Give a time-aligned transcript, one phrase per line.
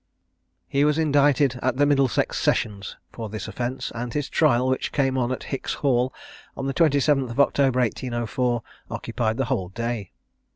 [0.67, 5.15] He was indicted at the Middlesex sessions for this offence; and his trial, which came
[5.15, 6.11] on at Hicks' Hall,
[6.57, 10.11] on the 27th of October 1804, occupied the whole day.